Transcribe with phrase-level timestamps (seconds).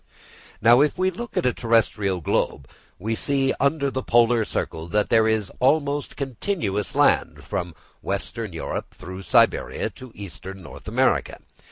[0.63, 2.67] Now, if we look at a terrestrial globe,
[2.97, 8.95] we see under the Polar Circle that there is almost continuous land from western Europe
[8.95, 11.37] through Siberia, to eastern America.